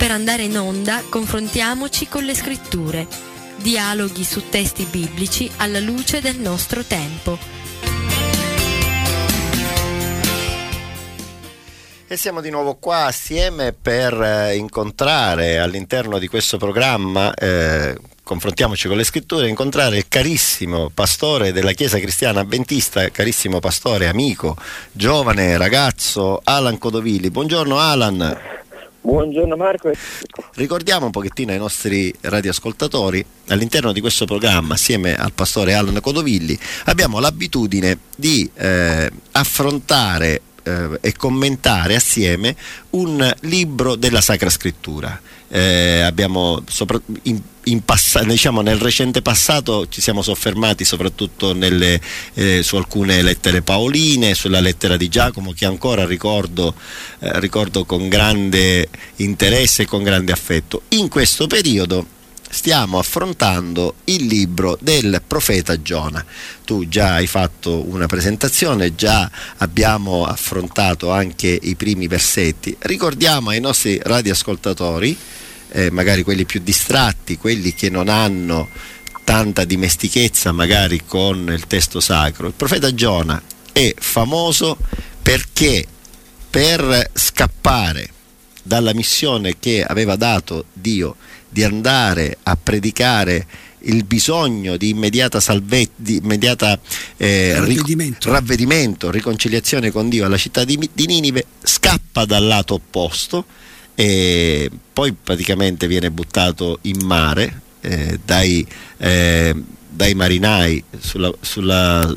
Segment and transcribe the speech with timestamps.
[0.00, 3.06] Per andare in onda confrontiamoci con le scritture,
[3.56, 7.36] dialoghi su testi biblici alla luce del nostro tempo.
[12.06, 18.88] E siamo di nuovo qua assieme per eh, incontrare all'interno di questo programma eh, confrontiamoci
[18.88, 24.56] con le scritture, incontrare il carissimo pastore della Chiesa Cristiana Adventista, carissimo pastore, amico,
[24.92, 27.30] giovane ragazzo Alan Codovilli.
[27.30, 28.59] Buongiorno Alan.
[29.02, 29.90] Buongiorno Marco.
[30.54, 36.58] Ricordiamo un pochettino ai nostri radioascoltatori, all'interno di questo programma, assieme al pastore Alan Codovilli,
[36.84, 42.54] abbiamo l'abitudine di eh, affrontare eh, e commentare assieme
[42.90, 45.20] un libro della Sacra Scrittura.
[45.52, 52.00] Eh, abbiamo sopra, in, in pass- diciamo, nel recente passato ci siamo soffermati soprattutto nelle,
[52.34, 56.74] eh, su alcune lettere paoline, sulla lettera di Giacomo che ancora ricordo,
[57.18, 60.82] eh, ricordo con grande interesse e con grande affetto.
[60.90, 62.18] In questo periodo
[62.50, 66.24] stiamo affrontando il libro del profeta Giona.
[66.64, 72.76] Tu già hai fatto una presentazione, già abbiamo affrontato anche i primi versetti.
[72.80, 75.16] Ricordiamo ai nostri radioascoltatori,
[75.72, 78.68] eh, magari quelli più distratti, quelli che non hanno
[79.24, 84.76] tanta dimestichezza magari con il testo sacro, il profeta Giona è famoso
[85.22, 85.86] perché
[86.50, 88.10] per scappare
[88.62, 91.14] dalla missione che aveva dato Dio
[91.50, 93.46] di andare a predicare
[93.84, 96.78] il bisogno di immediata, salve, di immediata
[97.16, 98.30] eh, ravvedimento.
[98.30, 99.10] Ravvedimento.
[99.10, 103.44] riconciliazione con Dio alla città di, di Ninive, scappa dal lato opposto
[103.94, 108.66] e poi praticamente viene buttato in mare eh, dai,
[108.98, 109.54] eh,
[109.88, 112.16] dai, marinai sulla, sulla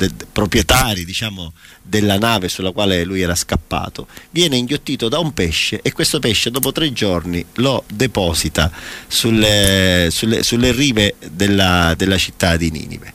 [0.00, 5.80] de, proprietari diciamo, della nave sulla quale lui era scappato, viene inghiottito da un pesce
[5.82, 8.70] e questo pesce dopo tre giorni lo deposita
[9.06, 13.12] sulle, sulle, sulle rive della, della, città di Ninive.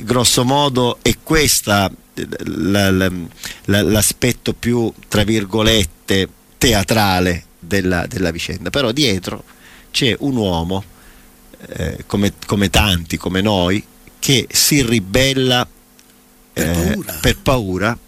[0.00, 1.16] Grosso modo è
[1.64, 1.90] la,
[2.90, 3.10] la,
[3.64, 9.44] l'aspetto più, tra virgolette, teatrale della, della vicenda, però dietro
[9.90, 10.84] c'è un uomo,
[11.68, 13.82] eh, come, come tanti, come noi,
[14.20, 15.66] che si ribella
[16.64, 17.12] per paura.
[17.12, 17.98] Eh, per paura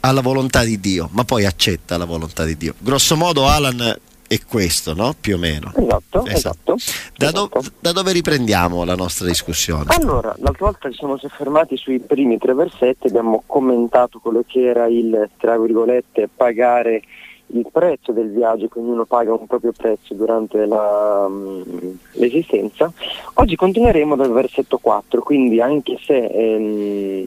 [0.00, 2.74] alla volontà di Dio, ma poi accetta la volontà di Dio.
[2.78, 3.96] Grosso modo Alan
[4.28, 5.14] è questo, no?
[5.18, 5.72] Più o meno.
[5.74, 6.76] Esatto, esatto.
[7.16, 7.76] Da, do- esatto.
[7.80, 9.86] da, dove riprendiamo la nostra discussione?
[9.88, 14.86] Allora, l'altra volta ci siamo soffermati sui primi tre versetti, abbiamo commentato quello che era
[14.86, 17.02] il, tra virgolette, pagare
[17.48, 22.92] il prezzo del viaggio, che ognuno paga un proprio prezzo durante la, um, l'esistenza.
[23.34, 27.26] Oggi continueremo dal versetto 4, quindi anche se ehm,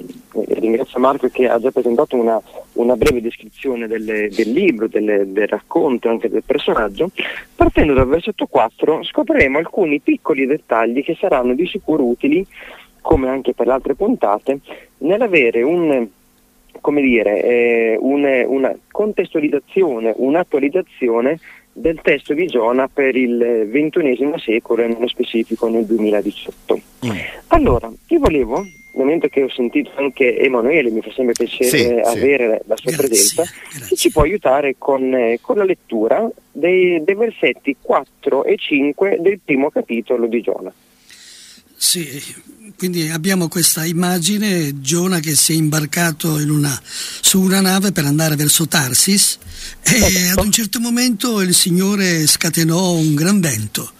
[0.49, 2.39] ringrazio Marco che ha già presentato una,
[2.73, 7.09] una breve descrizione delle, del libro, delle, del racconto anche del personaggio,
[7.55, 12.45] partendo dal versetto 4 scopriremo alcuni piccoli dettagli che saranno di sicuro utili,
[13.01, 14.59] come anche per le altre puntate,
[14.99, 16.07] nell'avere un
[16.79, 21.39] come dire, eh, un, una contestualizzazione, un'attualizzazione
[21.73, 26.79] del testo di Giona per il XXI secolo e nello specifico nel 2018.
[27.05, 27.09] Mm.
[27.47, 31.87] Allora, io volevo, nel momento che ho sentito anche Emanuele, mi fa sempre piacere sì,
[32.03, 32.67] avere sì.
[32.67, 33.95] la sua grazie, presenza, grazie.
[33.95, 39.39] ci può aiutare con, eh, con la lettura dei, dei versetti 4 e 5 del
[39.43, 40.73] primo capitolo di Giona.
[41.83, 42.21] Sì,
[42.77, 46.79] quindi abbiamo questa immagine, Giona che si è imbarcato una,
[47.21, 49.39] su una nave per andare verso Tarsis
[49.81, 53.91] e ad un certo momento il Signore scatenò un gran vento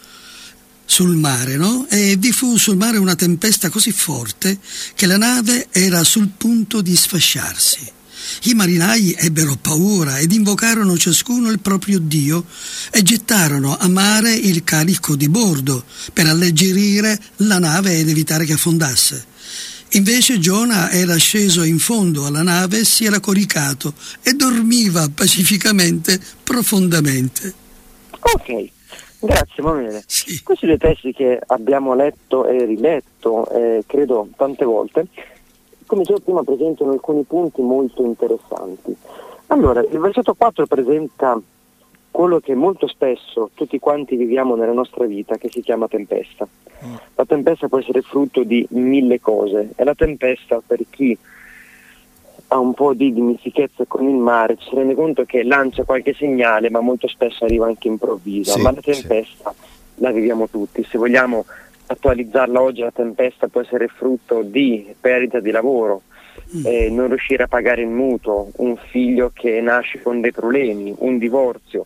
[0.86, 1.88] sul mare, no?
[1.90, 4.59] E vi fu sul mare una tempesta così forte
[4.94, 7.91] che la nave era sul punto di sfasciarsi.
[8.44, 12.46] I marinai ebbero paura ed invocarono ciascuno il proprio Dio
[12.92, 15.84] e gettarono a mare il carico di bordo
[16.14, 19.26] per alleggerire la nave ed evitare che affondasse.
[19.94, 27.53] Invece Giona era sceso in fondo alla nave, si era coricato e dormiva pacificamente, profondamente.
[28.22, 28.70] Ok,
[29.20, 30.03] grazie Emanuele.
[30.08, 30.41] Sì.
[30.44, 35.08] Questi due testi che abbiamo letto e riletto, eh, credo tante volte,
[35.91, 38.96] come dicevo prima, presentano alcuni punti molto interessanti.
[39.47, 41.38] Allora, il versetto 4 presenta
[42.09, 46.47] quello che molto spesso tutti quanti viviamo nella nostra vita, che si chiama tempesta.
[46.85, 46.93] Mm.
[47.16, 51.17] La tempesta può essere frutto di mille cose e la tempesta per chi
[52.47, 56.70] ha un po' di dimestichezza con il mare ci rende conto che lancia qualche segnale
[56.70, 60.02] ma molto spesso arriva anche improvvisa, sì, ma la tempesta sì.
[60.02, 61.46] la viviamo tutti, se vogliamo
[61.91, 66.03] attualizzarla oggi la tempesta può essere frutto di perdita di lavoro,
[66.55, 66.66] mm.
[66.66, 71.17] eh, non riuscire a pagare il mutuo, un figlio che nasce con dei problemi, un
[71.17, 71.85] divorzio,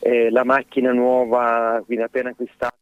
[0.00, 2.74] eh, la macchina nuova, quindi appena acquistata,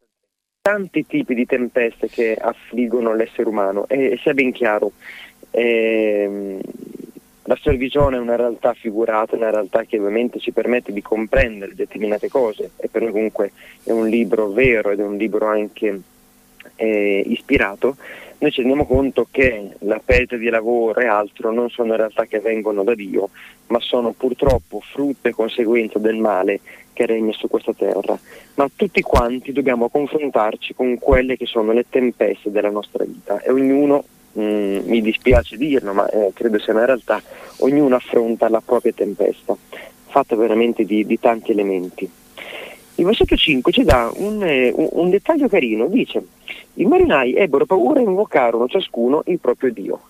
[0.60, 3.86] tanti tipi di tempeste che affliggono l'essere umano.
[3.88, 4.92] E, sia ben chiaro,
[5.50, 6.60] ehm,
[7.46, 12.28] la servigione è una realtà figurata, una realtà che ovviamente ci permette di comprendere determinate
[12.30, 12.70] cose.
[12.76, 13.52] E per noi comunque
[13.84, 16.00] è un libro vero ed è un libro anche
[16.76, 17.96] eh, ispirato,
[18.44, 22.40] noi ci rendiamo conto che la perdita di lavoro e altro non sono realtà che
[22.40, 23.30] vengono da Dio,
[23.68, 26.60] ma sono purtroppo frutto e conseguenza del male
[26.92, 28.18] che regna su questa terra.
[28.56, 33.50] Ma tutti quanti dobbiamo confrontarci con quelle che sono le tempeste della nostra vita e
[33.50, 37.22] ognuno, mh, mm, mi dispiace dirlo, ma eh, credo sia una realtà,
[37.60, 39.56] ognuno affronta la propria tempesta,
[40.06, 42.10] fatta veramente di, di tanti elementi.
[42.96, 46.22] Il versetto 5 ci dà un, eh, un, un dettaglio carino, dice
[46.74, 50.00] i marinai ebbero paura e invocarono ciascuno il proprio Dio.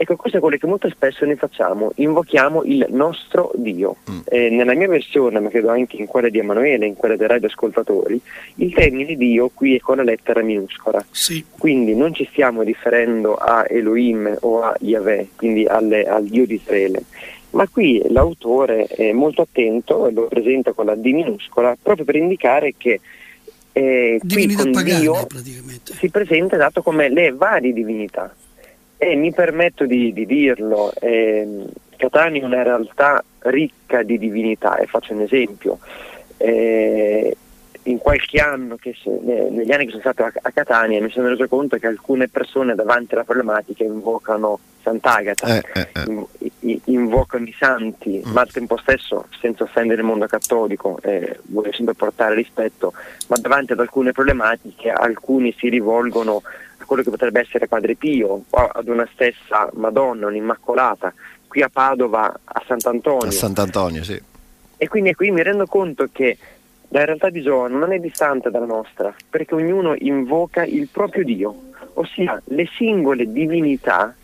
[0.00, 3.96] Ecco, questo è quello che molto spesso noi facciamo, invochiamo il nostro Dio.
[4.08, 4.18] Mm.
[4.26, 8.20] Eh, nella mia versione, ma credo anche in quella di Emanuele, in quella dei radioascoltatori,
[8.56, 11.04] il termine Dio qui è con la lettera minuscola.
[11.10, 11.44] Sì.
[11.50, 16.54] Quindi non ci stiamo riferendo a Elohim o a Yahweh, quindi alle, al Dio di
[16.54, 17.02] Israele,
[17.50, 22.14] ma qui l'autore è molto attento e lo presenta con la D minuscola proprio per
[22.14, 23.00] indicare che
[23.78, 25.26] eh, qui con pagane, Dio
[25.82, 28.34] si presenta dato come le varie divinità.
[28.96, 31.64] E mi permetto di, di dirlo eh,
[31.96, 35.78] Catania è una realtà ricca di divinità e faccio un esempio.
[36.36, 37.36] Eh,
[37.88, 41.28] in qualche anno, che se, negli anni che sono stato a, a, Catania, mi sono
[41.28, 45.88] reso conto che alcune persone davanti alla problematica invocano Sant'Agata, eh, eh,
[46.60, 46.80] eh.
[46.84, 48.32] invocano i santi, mm.
[48.32, 52.92] ma al tempo stesso, senza offendere il mondo cattolico, eh, vuole sempre portare rispetto,
[53.28, 56.42] ma davanti ad alcune problematiche alcuni si rivolgono
[56.78, 61.12] a quello che potrebbe essere Padre Pio, o ad una stessa Madonna, un'Immacolata,
[61.46, 63.28] qui a Padova a Sant'Antonio.
[63.28, 64.22] A Sant'Antonio, sì.
[64.80, 66.38] E quindi qui mi rendo conto che
[66.88, 71.54] la realtà di Giovanni non è distante dalla nostra, perché ognuno invoca il proprio Dio,
[71.94, 74.14] ossia le singole divinità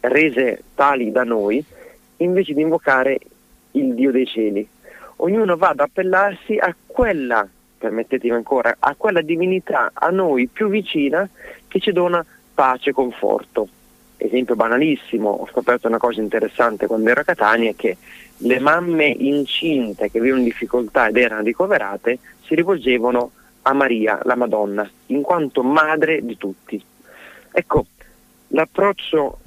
[0.00, 1.64] rese tali da noi,
[2.18, 3.18] invece di invocare
[3.72, 4.66] il Dio dei cieli.
[5.16, 7.46] Ognuno va ad appellarsi a quella,
[7.78, 11.28] permettetemi ancora, a quella divinità a noi più vicina
[11.68, 12.24] che ci dona
[12.54, 13.68] pace e conforto.
[14.18, 17.96] Esempio banalissimo, ho scoperto una cosa interessante quando ero a Catania che
[18.38, 23.30] le mamme incinte che avevano difficoltà ed erano ricoverate si rivolgevano
[23.62, 26.82] a Maria, la Madonna, in quanto madre di tutti.
[27.52, 27.86] Ecco,
[28.48, 29.38] l'approccio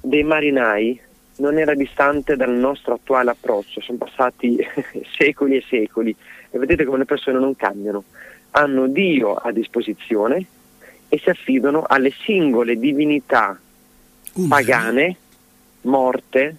[0.00, 1.00] dei marinai
[1.36, 4.58] non era distante dal nostro attuale approccio, sono passati
[5.16, 6.14] secoli e secoli
[6.50, 8.04] e vedete come le persone non cambiano,
[8.52, 10.46] hanno Dio a disposizione
[11.08, 13.58] e si affidano alle singole divinità
[14.48, 15.16] pagane,
[15.82, 16.56] morte,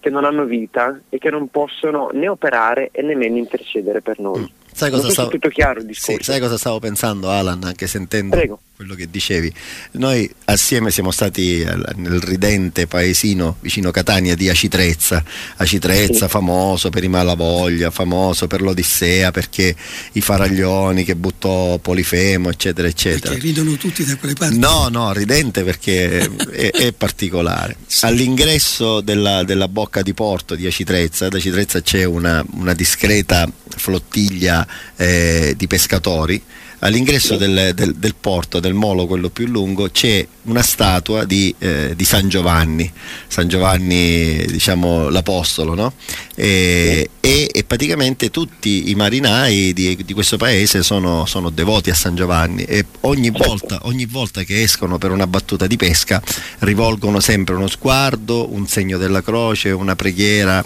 [0.00, 4.40] che non hanno vita e che non possono né operare e nemmeno intercedere per noi.
[4.40, 4.60] Mm.
[4.72, 5.28] Sai cosa, stavo...
[5.28, 6.18] tutto chiaro il discorso.
[6.18, 8.60] Sì, sai cosa stavo pensando Alan, anche sentendo Prego.
[8.82, 9.52] Quello che dicevi?
[9.92, 15.22] Noi assieme siamo stati nel ridente paesino vicino Catania di Acitrezza,
[15.56, 16.30] Acitrezza sì.
[16.30, 19.74] famoso per i Malavoglia, famoso per l'Odissea, perché
[20.12, 23.30] i faraglioni che buttò Polifemo, eccetera, eccetera.
[23.32, 24.58] Perché ridono tutti da quelle parti?
[24.58, 27.76] No, no, ridente perché è, è, particolare.
[27.92, 28.06] Sì.
[28.06, 34.66] All'ingresso della, della, bocca di porto di Acitrezza, ad Acitrezza c'è una, una discreta flottiglia
[34.96, 36.42] eh, di pescatori
[36.82, 41.94] all'ingresso del, del, del, porto, del molo, quello più lungo, c'è una statua di, eh,
[41.94, 42.90] di San Giovanni,
[43.28, 45.94] San Giovanni diciamo l'Apostolo, no?
[46.34, 51.94] e, e, e, praticamente tutti i marinai di, di questo paese sono, sono, devoti a
[51.94, 56.20] San Giovanni e ogni volta, ogni volta che escono per una battuta di pesca
[56.60, 60.64] rivolgono sempre uno sguardo, un segno della croce, una preghiera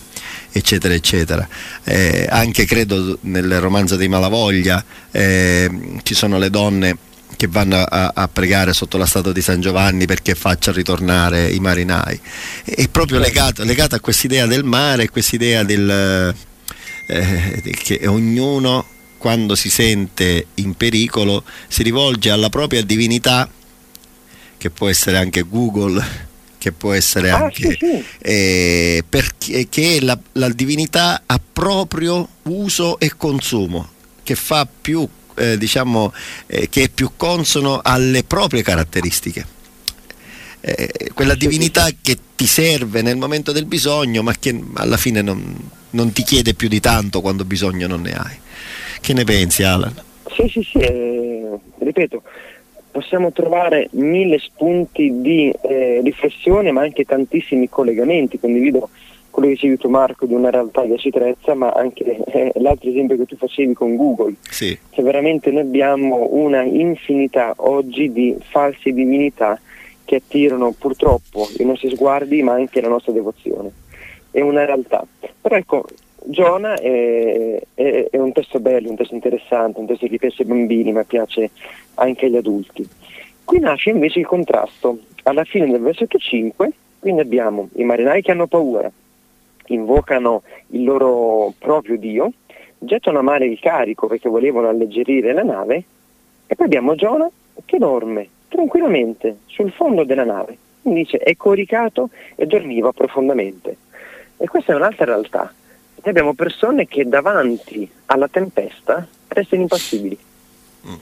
[0.50, 1.46] eccetera eccetera
[1.84, 5.70] eh, anche credo nel romanzo dei Malavoglia eh,
[6.06, 6.96] ci sono le donne
[7.34, 11.58] che vanno a, a, pregare sotto la statua di San Giovanni perché faccia ritornare i
[11.58, 12.18] marinai.
[12.64, 16.32] È proprio legato, legato a quest'idea del mare, quest'idea del,
[17.08, 18.86] eh, che ognuno
[19.18, 23.50] quando si sente in pericolo si rivolge alla propria divinità,
[24.56, 26.04] che può essere anche Google,
[26.56, 28.04] che può essere ah, anche sì, sì.
[28.20, 36.12] Eh, perché la, la divinità ha proprio uso e consumo che fa più eh, diciamo
[36.46, 39.54] eh, che è più consono alle proprie caratteristiche.
[40.60, 45.54] Eh, quella divinità che ti serve nel momento del bisogno ma che alla fine non,
[45.90, 48.36] non, ti chiede più di tanto quando bisogno non ne hai.
[49.00, 49.94] Che ne pensi Alan?
[50.34, 52.22] Sì sì sì eh, ripeto
[52.96, 58.40] possiamo trovare mille spunti di eh, riflessione ma anche tantissimi collegamenti.
[58.40, 58.88] Condivido
[59.36, 63.18] quello che dicevi tu Marco di una realtà di acitrezza, ma anche eh, l'altro esempio
[63.18, 64.34] che tu facevi con Google.
[64.48, 64.78] Sì.
[64.88, 69.60] Cioè veramente noi abbiamo una infinità oggi di false divinità
[70.06, 73.70] che attirano purtroppo i nostri sguardi ma anche la nostra devozione.
[74.30, 75.06] È una realtà.
[75.38, 75.84] Però ecco,
[76.24, 80.48] Giona è, è, è, un testo bello, un testo interessante, un testo che piace ai
[80.48, 81.50] bambini ma piace
[81.96, 82.88] anche agli adulti.
[83.44, 84.98] Qui nasce invece il contrasto.
[85.24, 88.90] Alla fine del versetto 5, quindi abbiamo i marinai che hanno paura,
[89.74, 92.32] invocano il loro proprio Dio,
[92.78, 95.84] gettano a mare il carico perché volevano alleggerire la nave
[96.46, 97.28] e poi abbiamo Giona
[97.64, 100.56] che dorme tranquillamente sul fondo della nave.
[100.82, 103.76] Quindi dice è coricato e dormiva profondamente.
[104.36, 105.40] E questa è un'altra realtà.
[105.42, 110.18] Noi abbiamo persone che davanti alla tempesta restano impassibili.
[110.86, 110.94] Mm.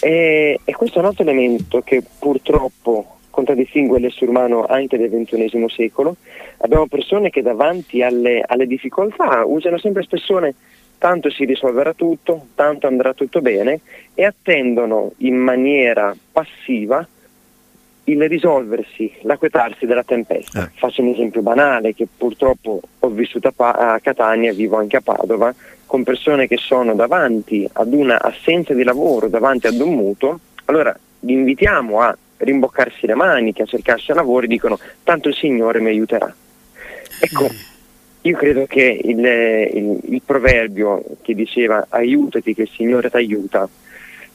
[0.00, 5.66] E, e, questo è un altro elemento che purtroppo contraddistingue l'essere umano anche del XXI
[5.68, 6.16] secolo.
[6.58, 10.54] Abbiamo persone che davanti alle, alle difficoltà usano sempre espressione
[10.98, 13.80] tanto si risolverà tutto, tanto andrà tutto bene
[14.14, 17.06] e attendono in maniera passiva
[18.04, 20.66] il risolversi, l'acquetarsi della tempesta.
[20.66, 20.70] Eh.
[20.74, 25.54] Faccio un esempio banale che purtroppo ho vissuto a, Catania, vivo anche a Padova,
[25.86, 30.94] con persone che sono davanti ad una assenza di lavoro, davanti ad un mutuo, allora
[31.20, 35.88] li invitiamo a rimboccarsi le maniche, a cercarsi lavoro e dicono tanto il Signore mi
[35.88, 36.32] aiuterà.
[37.22, 37.48] Ecco,
[38.22, 43.68] io credo che il, il, il proverbio che diceva aiutati che il Signore ti aiuta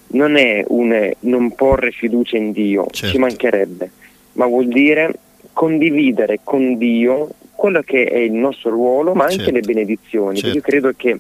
[0.08, 3.14] non è un non porre fiducia in Dio, certo.
[3.14, 3.92] ci mancherebbe,
[4.34, 5.14] ma vuol dire
[5.52, 9.52] condividere con Dio quello che è il nostro ruolo, ma anche certo.
[9.52, 10.38] le benedizioni.
[10.38, 10.56] Certo.
[10.56, 11.20] Io credo che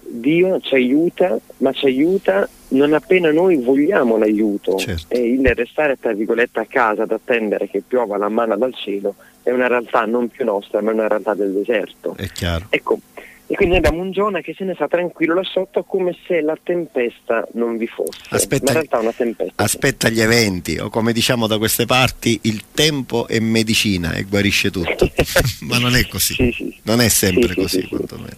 [0.00, 4.76] Dio ci aiuta, ma ci aiuta non appena noi vogliamo l'aiuto.
[4.76, 5.14] Certo.
[5.14, 9.14] E il restare, tra virgolette, a casa ad attendere che piova la manna dal cielo
[9.42, 12.14] è una realtà non più nostra, ma è una realtà del deserto.
[12.16, 12.66] È chiaro.
[12.70, 12.98] Ecco,
[13.46, 16.56] e quindi abbiamo un Giona che se ne sta tranquillo là sotto come se la
[16.60, 18.22] tempesta non vi fosse.
[18.30, 19.62] Aspetta, Ma in realtà è una tempesta.
[19.62, 24.70] Aspetta gli eventi, o come diciamo da queste parti, il tempo è medicina e guarisce
[24.70, 25.10] tutto.
[25.60, 26.34] Ma non è così.
[26.34, 26.78] Sì, sì.
[26.84, 28.36] Non è sempre sì, così, quantomeno.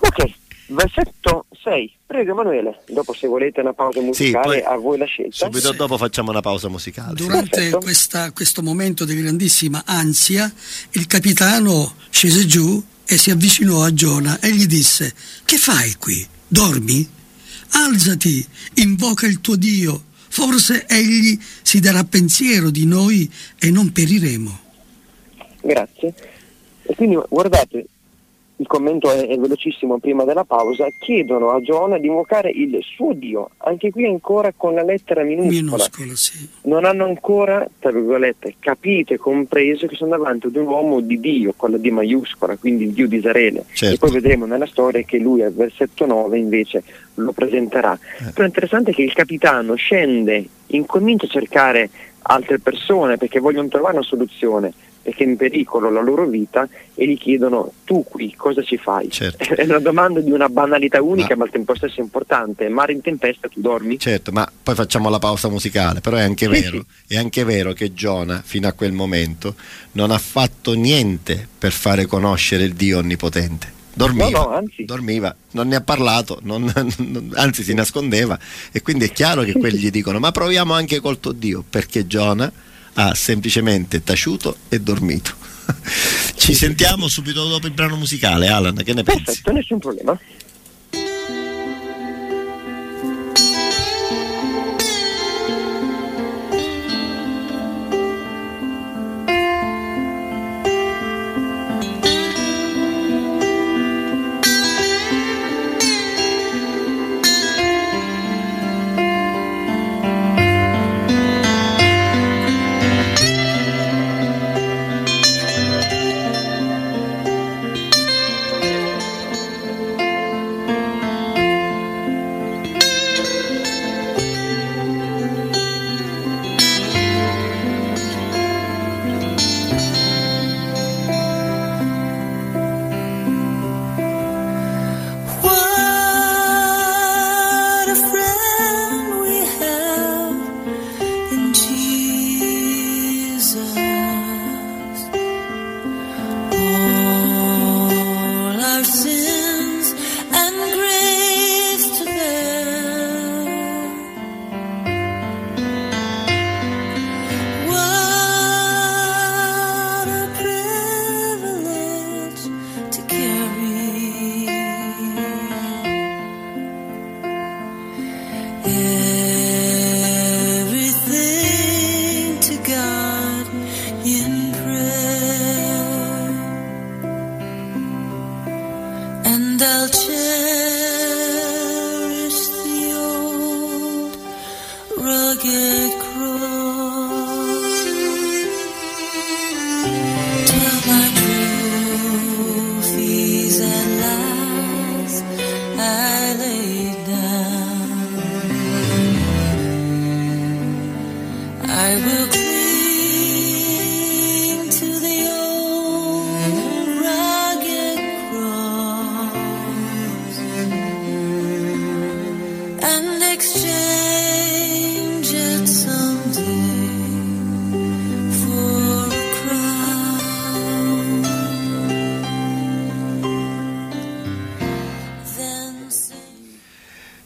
[0.00, 0.30] Ok,
[0.68, 1.92] versetto 6.
[2.06, 5.46] Prego Emanuele, dopo se volete una pausa musicale a voi la scelta.
[5.46, 7.14] Subito dopo facciamo una pausa musicale.
[7.14, 10.52] Durante questa, questo momento di grandissima ansia,
[10.92, 15.14] il capitano scese giù e si avvicinò a Giona e gli disse,
[15.44, 16.26] che fai qui?
[16.48, 17.08] Dormi?
[17.70, 24.60] Alzati, invoca il tuo Dio, forse egli si darà pensiero di noi e non periremo.
[25.62, 26.14] Grazie.
[26.82, 27.86] E quindi guardate,
[28.72, 33.50] commento è, è, velocissimo prima della pausa, chiedono a Giona di invocare il suo Dio,
[33.58, 35.60] anche qui ancora con la lettera minuscola.
[35.60, 36.48] minuscola sì.
[36.62, 41.20] Non hanno ancora, tra virgolette, capito e compreso che sono davanti ad un uomo di
[41.20, 43.66] Dio, con la D maiuscola, quindi il Dio di Israele.
[43.74, 43.94] Certo.
[43.94, 46.82] E poi vedremo nella storia che lui al versetto 9 invece
[47.16, 47.92] lo presenterà.
[47.92, 48.30] Eh.
[48.32, 51.90] Però è interessante che il capitano scende, incomincia a cercare
[52.22, 57.06] altre persone perché vogliono trovare una soluzione perché è in pericolo la loro vita e
[57.06, 59.10] gli chiedono tu qui cosa ci fai?
[59.10, 59.42] Certo.
[59.54, 63.00] È una domanda di una banalità unica ma, ma al tempo stesso importante, mare in
[63.00, 63.98] tempesta tu dormi?
[63.98, 67.14] Certo, ma poi facciamo la pausa musicale, però è anche, sì, vero, sì.
[67.14, 69.54] è anche vero che Giona fino a quel momento
[69.92, 73.80] non ha fatto niente per fare conoscere il Dio onnipotente.
[73.94, 76.64] Dormiva, no, no, dormiva, non ne ha parlato, non,
[76.96, 78.38] non, anzi si nascondeva
[78.70, 82.06] e quindi è chiaro che quelli gli dicono ma proviamo anche col tuo Dio perché
[82.06, 82.50] Giona
[82.94, 85.34] ha semplicemente taciuto e dormito.
[86.36, 89.22] Ci sentiamo subito dopo il brano musicale, Alan, che ne pensi?
[89.24, 90.18] Perfetto, nessun problema.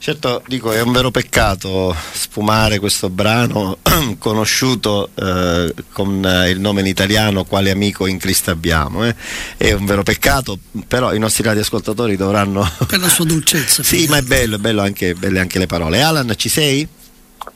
[0.06, 1.92] Certo, dico, è un vero peccato
[2.37, 3.78] sfumare questo brano
[4.19, 9.07] conosciuto eh, con eh, il nome in italiano Quale amico in Cristo abbiamo.
[9.07, 9.14] Eh?
[9.57, 12.62] È un vero peccato, però i nostri radioascoltatori dovranno...
[12.87, 13.81] Per la sua dolcezza.
[13.85, 16.02] sì, ma è bello, è bello anche, belle anche le parole.
[16.02, 16.87] Alan, ci sei?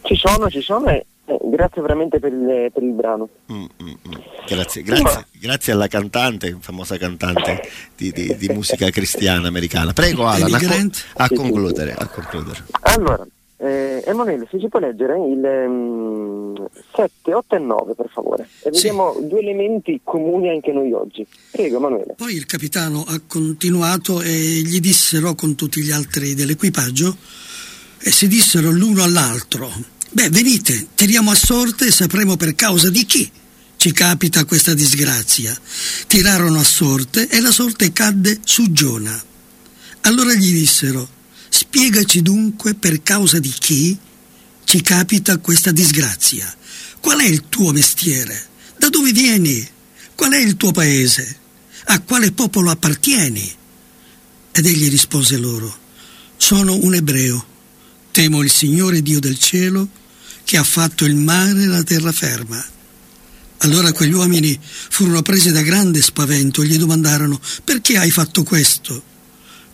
[0.00, 3.28] Ci sono, ci sono e eh, grazie veramente per il, per il brano.
[3.52, 4.12] Mm, mm, mm.
[4.48, 9.92] Grazie, grazie, grazie, alla cantante, famosa cantante di, di, di musica cristiana americana.
[9.92, 13.26] Prego Alan, a, a, concludere, a, concludere, Allora,
[13.60, 18.48] eh, Emanuele, se ci può leggere il um, 7, 8 e 9 per favore.
[18.62, 19.26] E vediamo sì.
[19.26, 21.26] due elementi comuni anche noi oggi.
[21.50, 22.14] Prego Emanuele.
[22.16, 27.16] Poi il capitano ha continuato e gli dissero con tutti gli altri dell'equipaggio
[28.02, 33.04] e si dissero l'uno all'altro Beh, venite, tiriamo a sorte e sapremo per causa di
[33.04, 33.30] chi
[33.76, 35.56] ci capita questa disgrazia.
[36.08, 39.22] Tirarono a sorte e la sorte cadde su Giona.
[40.00, 41.08] Allora gli dissero,
[41.60, 43.94] spiegaci dunque per causa di chi
[44.64, 46.50] ci capita questa disgrazia.
[47.00, 48.48] Qual è il tuo mestiere?
[48.78, 49.68] Da dove vieni?
[50.14, 51.38] Qual è il tuo paese?
[51.84, 53.54] A quale popolo appartieni?
[54.52, 55.78] Ed egli rispose loro,
[56.38, 57.46] sono un ebreo,
[58.10, 59.86] temo il Signore Dio del cielo
[60.44, 62.64] che ha fatto il mare e la terraferma.
[63.58, 69.09] Allora quegli uomini furono presi da grande spavento e gli domandarono perché hai fatto questo?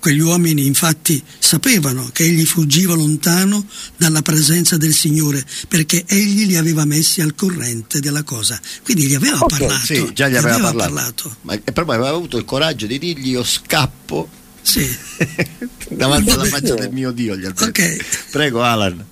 [0.07, 3.67] Quegli uomini infatti sapevano che egli fuggiva lontano
[3.97, 8.61] dalla presenza del Signore perché egli li aveva messi al corrente della cosa.
[8.85, 9.85] Quindi gli aveva okay, parlato.
[9.85, 10.93] Sì, già gli aveva, aveva parlato.
[10.93, 11.37] parlato.
[11.41, 14.29] Ma proprio aveva avuto il coraggio di dirgli io scappo
[14.63, 14.97] sì.
[15.91, 17.35] davanti alla faccia del mio Dio.
[17.35, 17.45] Gli.
[17.45, 17.99] Okay.
[18.31, 19.05] Prego Alan.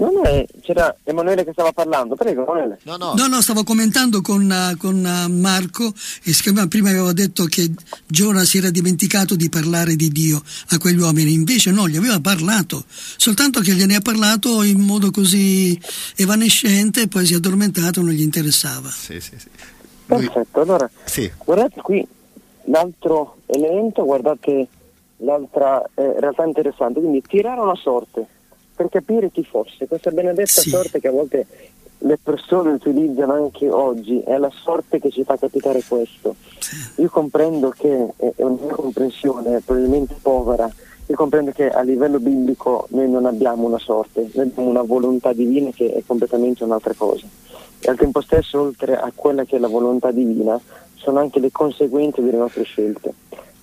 [0.00, 0.22] No, no,
[0.62, 2.78] c'era Emanuele che stava parlando, prego Emanuele.
[2.84, 5.92] No, no, no, no stavo commentando con, uh, con uh, Marco
[6.24, 6.32] e
[6.68, 7.70] prima avevo detto che
[8.06, 12.18] Giona si era dimenticato di parlare di Dio a quegli uomini, invece no, gli aveva
[12.18, 15.78] parlato, soltanto che gliene ha parlato in modo così
[16.16, 18.88] evanescente e poi si è addormentato, non gli interessava.
[18.88, 19.48] Sì, sì, sì.
[20.06, 20.24] Lui...
[20.24, 21.30] Perfetto, allora sì.
[21.44, 22.06] guardate qui
[22.64, 24.66] l'altro elemento, guardate
[25.18, 28.38] l'altra eh, realtà interessante, quindi tirare una sorte
[28.80, 29.86] per capire chi fosse.
[29.86, 30.70] Questa benedetta sì.
[30.70, 31.46] sorte che a volte
[31.98, 36.34] le persone utilizzano anche oggi, è la sorte che ci fa capitare questo.
[36.58, 37.02] Sì.
[37.02, 40.72] Io comprendo che è una mia comprensione probabilmente povera,
[41.06, 45.34] io comprendo che a livello biblico noi non abbiamo una sorte, noi abbiamo una volontà
[45.34, 47.26] divina che è completamente un'altra cosa.
[47.80, 50.58] E al tempo stesso, oltre a quella che è la volontà divina,
[50.94, 53.12] sono anche le conseguenze delle nostre scelte.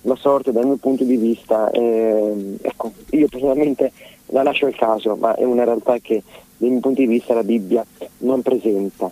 [0.02, 3.92] La sorte dal mio punto di vista, è, ecco, io personalmente
[4.26, 6.22] la lascio al caso, ma è una realtà che
[6.56, 7.84] dal mio punto di vista la Bibbia
[8.18, 9.10] non presenta.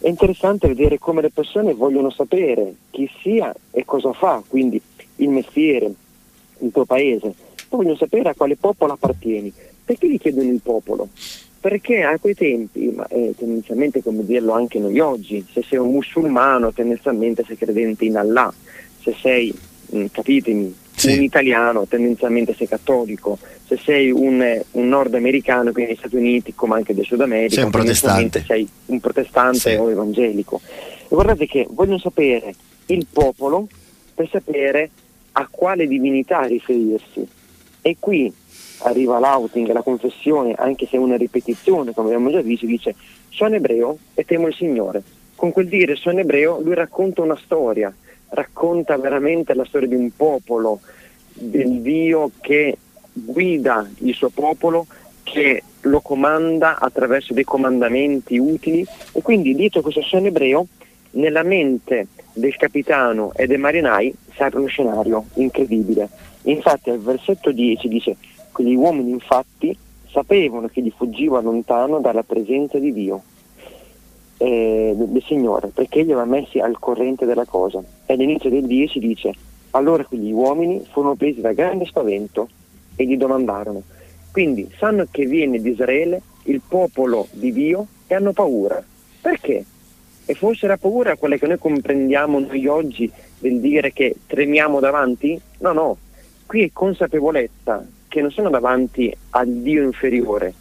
[0.00, 4.80] È interessante vedere come le persone vogliono sapere chi sia e cosa fa, quindi
[5.16, 5.92] il mestiere,
[6.60, 7.34] il tuo paese,
[7.68, 9.52] poi vogliono sapere a quale popolo appartieni.
[9.84, 11.08] Perché gli chiedono il popolo?
[11.60, 15.90] Perché a quei tempi, ma è tendenzialmente come dirlo anche noi oggi, se sei un
[15.90, 18.52] musulmano tendenzialmente sei credente in Allah,
[19.02, 19.52] se sei,
[20.10, 21.16] capitemi, sì.
[21.16, 26.74] un italiano tendenzialmente sei cattolico, se sei un, un nordamericano, quindi negli Stati Uniti come
[26.74, 29.74] anche del Sud America, sei un protestante, sei un protestante sì.
[29.74, 30.60] o evangelico.
[30.64, 32.54] E guardate che vogliono sapere
[32.86, 33.68] il popolo
[34.14, 34.90] per sapere
[35.32, 37.26] a quale divinità riferirsi.
[37.80, 38.32] E qui
[38.80, 42.94] arriva l'outing, la confessione, anche se è una ripetizione, come abbiamo già visto, dice
[43.28, 45.02] sono ebreo e temo il Signore.
[45.34, 47.94] Con quel dire sono ebreo lui racconta una storia,
[48.30, 50.80] racconta veramente la storia di un popolo,
[51.32, 52.76] del Dio che
[53.12, 54.86] guida il suo popolo,
[55.22, 60.66] che lo comanda attraverso dei comandamenti utili e quindi dietro questo suono ebreo
[61.12, 66.08] nella mente del capitano e dei marinai si apre uno scenario incredibile.
[66.42, 68.16] Infatti al versetto 10 dice
[68.52, 69.76] quegli uomini infatti
[70.10, 73.22] sapevano che gli fuggiva lontano dalla presenza di Dio
[74.38, 77.82] eh, del Signore, perché li aveva messi al corrente della cosa.
[78.06, 79.32] E all'inizio del 10 dice,
[79.70, 82.48] allora quegli uomini furono presi da grande spavento
[82.96, 83.82] e gli domandarono,
[84.32, 88.82] quindi sanno che viene di Israele il popolo di Dio e hanno paura.
[89.20, 89.64] Perché?
[90.24, 94.80] E forse la paura è quella che noi comprendiamo noi oggi del dire che tremiamo
[94.80, 95.40] davanti?
[95.58, 95.96] No, no,
[96.46, 100.52] qui è consapevolezza che non sono davanti al Dio inferiore,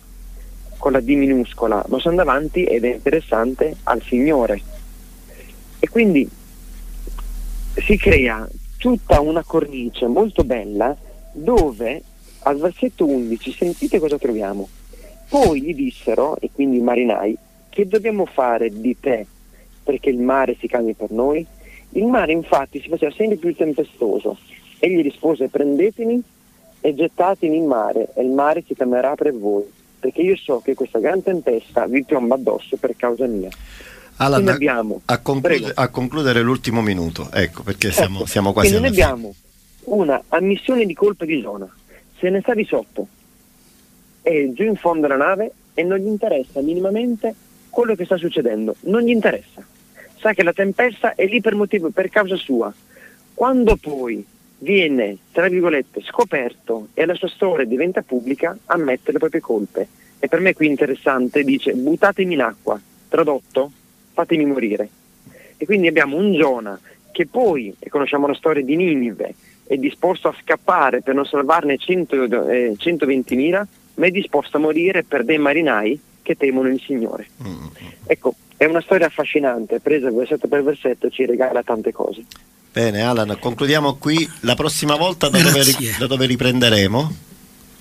[0.78, 4.62] con la D minuscola, ma sono davanti ed è interessante al Signore.
[5.80, 6.28] E quindi
[7.76, 10.96] si crea tutta una cornice molto bella
[11.32, 12.02] dove
[12.40, 14.68] al versetto 11 sentite cosa troviamo.
[15.30, 17.38] Poi gli dissero, e quindi i marinai,
[17.70, 19.26] che dobbiamo fare di te
[19.84, 21.46] perché il mare si calmi per noi?
[21.92, 24.38] Il mare infatti si faceva sempre più tempestoso.
[24.80, 26.22] Egli rispose prendetemi
[26.82, 29.66] e gettatemi in mare e il mare si calmerà per voi
[30.00, 33.50] perché io so che questa gran tempesta vi piomba addosso per causa mia.
[34.18, 38.90] Alan, abbiamo, a, conclude, a, concludere l'ultimo minuto, ecco perché siamo, ecco, siamo quasi quindi
[38.90, 39.36] noi abbiamo
[39.86, 41.72] una ammissione di colpa di zona,
[42.18, 43.08] se ne sta di sotto,
[44.24, 47.36] è giù in fondo alla nave e non gli interessa minimamente
[47.70, 49.64] quello che sta succedendo, non gli interessa,
[50.20, 52.74] sa che la tempesta è lì per motivo, per causa sua.
[53.36, 54.26] Quando poi
[54.60, 59.88] viene, tra virgolette, scoperto e la sua storia diventa pubblica, ammette le proprie colpe.
[60.20, 63.72] E per me qui interessante dice buttatemi in acqua, tradotto,
[64.14, 64.90] fatemi morire.
[65.58, 66.80] E quindi abbiamo un Giona
[67.12, 69.34] che poi, e conosciamo la storia di Ninive,
[69.66, 73.66] è disposto a scappare per non salvarne 100, eh, 120.000,
[73.96, 77.28] ma è disposto a morire per dei marinai che temono il Signore.
[77.44, 77.66] Mm-hmm.
[78.06, 82.26] Ecco, è una storia affascinante, presa versetto per versetto ci regala tante cose.
[82.74, 84.28] Bene, Alan, concludiamo qui.
[84.42, 85.62] La prossima volta da, dove,
[85.98, 87.12] da dove, riprenderemo?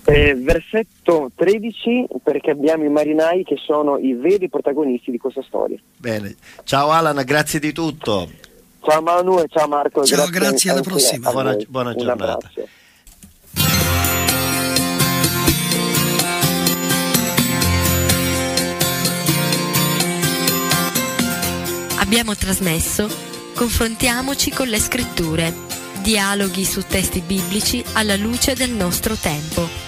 [0.04, 5.78] Eh, versetto 13 perché abbiamo i marinai che sono i veri protagonisti di questa storia.
[5.96, 8.30] Bene, ciao Alan, grazie di tutto.
[8.82, 10.04] Ciao Manu e ciao Marco.
[10.04, 11.30] Ciao, grazie, grazie alla prossima.
[11.30, 12.50] Buona, buona giornata.
[22.06, 23.08] Abbiamo trasmesso
[23.52, 25.52] Confrontiamoci con le scritture.
[26.02, 29.85] Dialoghi su testi biblici alla luce del nostro tempo